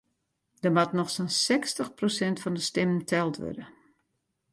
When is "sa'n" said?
1.15-1.31